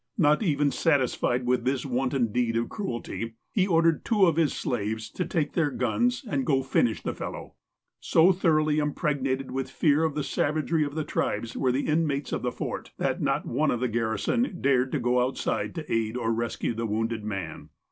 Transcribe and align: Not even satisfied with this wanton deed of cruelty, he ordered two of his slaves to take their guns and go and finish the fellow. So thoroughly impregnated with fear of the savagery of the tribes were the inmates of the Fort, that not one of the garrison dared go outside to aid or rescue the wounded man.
Not 0.17 0.41
even 0.41 0.71
satisfied 0.71 1.45
with 1.45 1.63
this 1.63 1.85
wanton 1.85 2.31
deed 2.31 2.57
of 2.57 2.69
cruelty, 2.69 3.35
he 3.51 3.67
ordered 3.67 4.03
two 4.03 4.25
of 4.25 4.35
his 4.35 4.51
slaves 4.51 5.11
to 5.11 5.25
take 5.25 5.53
their 5.53 5.69
guns 5.69 6.25
and 6.27 6.43
go 6.43 6.55
and 6.55 6.65
finish 6.65 7.03
the 7.03 7.13
fellow. 7.13 7.53
So 7.99 8.31
thoroughly 8.31 8.79
impregnated 8.79 9.51
with 9.51 9.69
fear 9.69 10.03
of 10.03 10.15
the 10.15 10.23
savagery 10.23 10.83
of 10.83 10.95
the 10.95 11.03
tribes 11.03 11.55
were 11.55 11.71
the 11.71 11.85
inmates 11.85 12.31
of 12.33 12.41
the 12.41 12.51
Fort, 12.51 12.93
that 12.97 13.21
not 13.21 13.45
one 13.45 13.69
of 13.69 13.79
the 13.79 13.87
garrison 13.87 14.57
dared 14.59 14.99
go 15.03 15.19
outside 15.23 15.75
to 15.75 15.93
aid 15.93 16.17
or 16.17 16.33
rescue 16.33 16.73
the 16.73 16.87
wounded 16.87 17.23
man. 17.23 17.69